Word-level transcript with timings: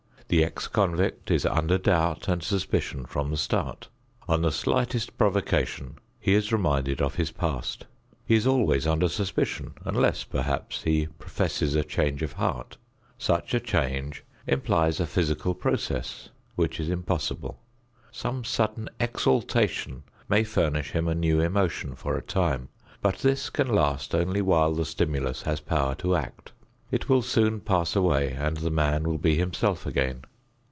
The 0.31 0.45
ex 0.45 0.69
convict 0.69 1.29
is 1.29 1.45
under 1.45 1.77
doubt 1.77 2.29
and 2.29 2.41
suspicion 2.41 3.05
from 3.05 3.31
the 3.31 3.35
start. 3.35 3.89
On 4.29 4.43
the 4.43 4.51
slightest 4.53 5.17
provocation 5.17 5.97
he 6.21 6.33
is 6.35 6.53
reminded 6.53 7.01
of 7.01 7.15
his 7.15 7.31
past. 7.31 7.85
He 8.25 8.35
is 8.35 8.47
always 8.47 8.87
under 8.87 9.09
suspicion 9.09 9.73
unless, 9.83 10.23
perhaps, 10.23 10.83
he 10.83 11.07
professes 11.19 11.75
a 11.75 11.83
change 11.83 12.21
of 12.23 12.31
heart. 12.31 12.77
Such 13.17 13.53
a 13.53 13.59
change 13.59 14.23
implies 14.47 15.01
a 15.01 15.05
physical 15.05 15.53
process 15.53 16.29
which 16.55 16.79
is 16.79 16.87
impossible. 16.87 17.59
Some 18.09 18.45
sudden 18.45 18.87
exaltation 19.01 20.03
may 20.29 20.45
furnish 20.45 20.91
him 20.91 21.09
a 21.09 21.13
new 21.13 21.41
emotion 21.41 21.93
for 21.93 22.15
a 22.15 22.21
time, 22.21 22.69
but 23.01 23.17
this 23.17 23.49
can 23.49 23.67
last 23.67 24.15
only 24.15 24.41
while 24.41 24.73
the 24.73 24.85
stimulus 24.85 25.41
has 25.41 25.59
power 25.59 25.93
to 25.95 26.15
act. 26.15 26.53
It 26.89 27.07
will 27.07 27.21
soon 27.21 27.61
pass 27.61 27.95
away 27.95 28.33
and 28.33 28.57
the 28.57 28.69
man 28.69 29.03
will 29.07 29.17
be 29.17 29.37
himself 29.37 29.85
again. 29.85 30.25